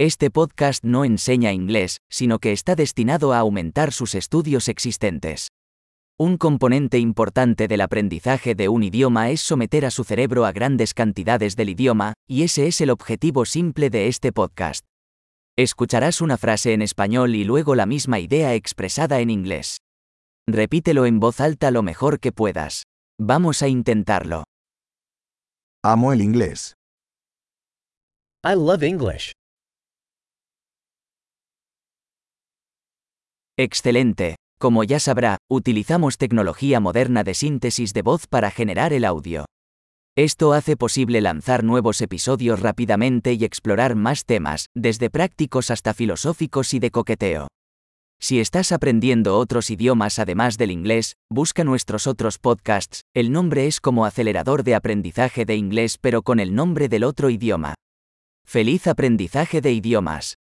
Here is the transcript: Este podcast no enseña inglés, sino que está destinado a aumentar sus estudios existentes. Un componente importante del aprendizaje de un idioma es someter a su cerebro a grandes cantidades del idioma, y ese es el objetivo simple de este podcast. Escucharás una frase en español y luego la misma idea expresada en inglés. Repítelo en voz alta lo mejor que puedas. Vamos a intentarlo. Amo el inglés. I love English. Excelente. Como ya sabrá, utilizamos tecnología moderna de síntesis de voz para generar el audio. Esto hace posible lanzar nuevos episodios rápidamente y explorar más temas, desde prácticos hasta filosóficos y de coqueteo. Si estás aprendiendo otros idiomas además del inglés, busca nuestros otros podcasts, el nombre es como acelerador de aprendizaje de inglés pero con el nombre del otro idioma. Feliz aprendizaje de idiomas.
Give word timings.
Este 0.00 0.30
podcast 0.30 0.84
no 0.84 1.04
enseña 1.04 1.52
inglés, 1.52 1.96
sino 2.08 2.38
que 2.38 2.52
está 2.52 2.76
destinado 2.76 3.32
a 3.32 3.40
aumentar 3.40 3.92
sus 3.92 4.14
estudios 4.14 4.68
existentes. 4.68 5.48
Un 6.16 6.36
componente 6.36 7.00
importante 7.00 7.66
del 7.66 7.80
aprendizaje 7.80 8.54
de 8.54 8.68
un 8.68 8.84
idioma 8.84 9.30
es 9.30 9.40
someter 9.40 9.84
a 9.84 9.90
su 9.90 10.04
cerebro 10.04 10.46
a 10.46 10.52
grandes 10.52 10.94
cantidades 10.94 11.56
del 11.56 11.70
idioma, 11.70 12.14
y 12.28 12.44
ese 12.44 12.68
es 12.68 12.80
el 12.80 12.90
objetivo 12.90 13.44
simple 13.44 13.90
de 13.90 14.06
este 14.06 14.30
podcast. 14.30 14.84
Escucharás 15.56 16.20
una 16.20 16.36
frase 16.36 16.74
en 16.74 16.82
español 16.82 17.34
y 17.34 17.42
luego 17.42 17.74
la 17.74 17.86
misma 17.86 18.20
idea 18.20 18.54
expresada 18.54 19.18
en 19.18 19.30
inglés. 19.30 19.78
Repítelo 20.46 21.06
en 21.06 21.18
voz 21.18 21.40
alta 21.40 21.72
lo 21.72 21.82
mejor 21.82 22.20
que 22.20 22.30
puedas. 22.30 22.84
Vamos 23.20 23.62
a 23.62 23.68
intentarlo. 23.68 24.44
Amo 25.82 26.12
el 26.12 26.22
inglés. 26.22 26.74
I 28.44 28.54
love 28.54 28.84
English. 28.84 29.32
Excelente. 33.58 34.36
Como 34.60 34.84
ya 34.84 35.00
sabrá, 35.00 35.38
utilizamos 35.50 36.16
tecnología 36.16 36.78
moderna 36.78 37.24
de 37.24 37.34
síntesis 37.34 37.92
de 37.92 38.02
voz 38.02 38.28
para 38.28 38.52
generar 38.52 38.92
el 38.92 39.04
audio. 39.04 39.46
Esto 40.16 40.52
hace 40.52 40.76
posible 40.76 41.20
lanzar 41.20 41.64
nuevos 41.64 42.00
episodios 42.00 42.60
rápidamente 42.60 43.32
y 43.32 43.44
explorar 43.44 43.96
más 43.96 44.24
temas, 44.24 44.66
desde 44.76 45.10
prácticos 45.10 45.72
hasta 45.72 45.92
filosóficos 45.92 46.72
y 46.72 46.78
de 46.78 46.92
coqueteo. 46.92 47.48
Si 48.20 48.38
estás 48.38 48.70
aprendiendo 48.70 49.36
otros 49.36 49.70
idiomas 49.70 50.20
además 50.20 50.56
del 50.56 50.70
inglés, 50.70 51.14
busca 51.28 51.64
nuestros 51.64 52.06
otros 52.06 52.38
podcasts, 52.38 53.02
el 53.12 53.32
nombre 53.32 53.66
es 53.66 53.80
como 53.80 54.06
acelerador 54.06 54.62
de 54.62 54.76
aprendizaje 54.76 55.44
de 55.44 55.56
inglés 55.56 55.98
pero 56.00 56.22
con 56.22 56.38
el 56.38 56.54
nombre 56.54 56.88
del 56.88 57.02
otro 57.02 57.28
idioma. 57.28 57.74
Feliz 58.46 58.86
aprendizaje 58.86 59.60
de 59.60 59.72
idiomas. 59.72 60.38